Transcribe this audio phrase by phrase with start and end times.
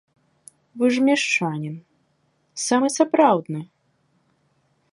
[0.81, 1.75] Вы ж мешчанін,
[2.65, 3.61] самы сапраўдны!